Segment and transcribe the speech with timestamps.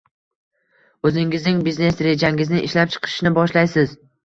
[1.09, 3.97] oʻzingizning biznes rejangizni ishlab chiqishni boshlaysiz.